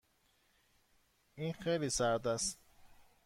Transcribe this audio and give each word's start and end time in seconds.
این 1.35 1.53
خیلی 1.53 1.89
سرد 1.89 2.27
است. 2.27 2.57